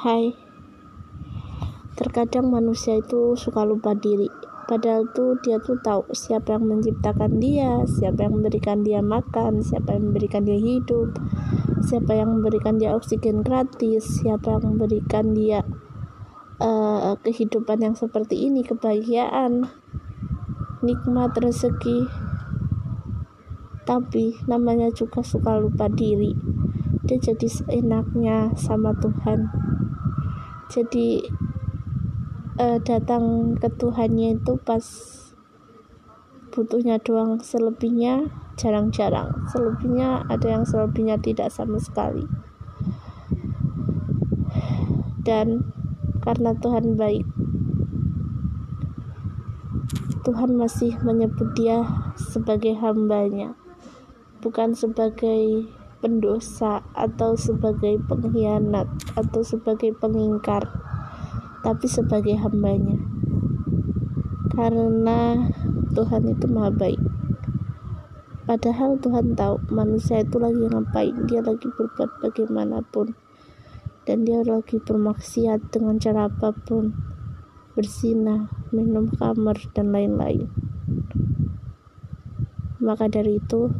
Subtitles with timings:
[0.00, 0.32] Hai.
[1.92, 4.32] Terkadang manusia itu suka lupa diri.
[4.64, 9.98] Padahal tuh dia tuh tahu siapa yang menciptakan dia Siapa yang memberikan dia makan Siapa
[9.98, 11.20] yang memberikan dia hidup
[11.84, 15.66] Siapa yang memberikan dia oksigen gratis Siapa yang memberikan dia
[16.62, 19.68] uh, kehidupan yang seperti ini Kebahagiaan
[20.80, 22.08] Nikmat rezeki.
[23.84, 26.32] Tapi namanya juga suka lupa diri.
[27.04, 29.50] Dia jadi seenaknya sama Tuhan
[30.70, 31.26] jadi
[32.62, 34.86] uh, datang ke Tuhannya itu pas
[36.54, 39.34] butuhnya doang selebihnya jarang-jarang.
[39.50, 42.22] Selebihnya ada yang selebihnya tidak sama sekali.
[45.26, 45.66] Dan
[46.22, 47.26] karena Tuhan baik
[50.20, 51.82] Tuhan masih menyebut dia
[52.14, 53.56] sebagai hambanya
[54.44, 55.64] bukan sebagai
[56.00, 60.66] pendosa atau sebagai pengkhianat atau sebagai pengingkar
[61.60, 62.96] tapi sebagai hambanya.
[64.50, 65.48] Karena
[65.92, 67.00] Tuhan itu maha baik.
[68.48, 73.14] Padahal Tuhan tahu manusia itu lagi ngapain dia lagi berbuat bagaimanapun
[74.08, 76.90] dan dia lagi bermaksiat dengan cara apa pun
[77.78, 80.50] berzina minum kamar dan lain-lain.
[82.82, 83.70] Maka dari itu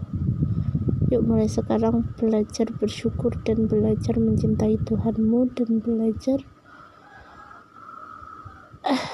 [1.11, 6.39] Yuk mulai sekarang belajar bersyukur dan belajar mencintai Tuhanmu dan belajar
[8.87, 9.07] uh,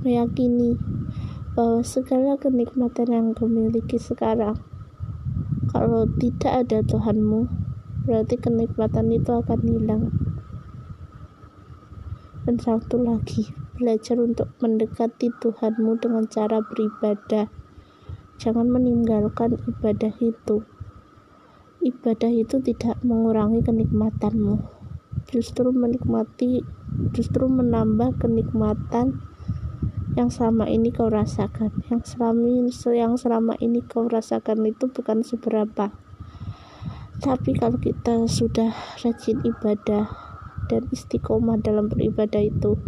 [0.00, 0.80] meyakini
[1.52, 4.56] bahwa segala kenikmatan yang kau miliki sekarang
[5.68, 7.44] kalau tidak ada Tuhanmu
[8.08, 10.02] berarti kenikmatan itu akan hilang.
[12.48, 17.52] Dan satu lagi belajar untuk mendekati Tuhanmu dengan cara beribadah.
[18.40, 20.64] Jangan meninggalkan ibadah itu
[21.78, 24.58] ibadah itu tidak mengurangi kenikmatanmu.
[25.28, 26.64] Justru menikmati
[27.12, 29.20] justru menambah kenikmatan
[30.18, 31.70] yang selama ini kau rasakan.
[31.86, 35.94] Yang selama ini, yang selama ini kau rasakan itu bukan seberapa.
[37.18, 40.10] Tapi kalau kita sudah rajin ibadah
[40.70, 42.78] dan istiqomah dalam beribadah itu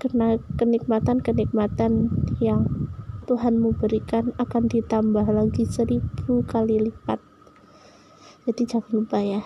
[0.00, 2.10] karena kenikmatan-kenikmatan
[2.42, 2.88] yang
[3.22, 7.31] Tuhanmu berikan akan ditambah lagi seribu kali lipat
[8.42, 9.40] jadi jangan lupa ya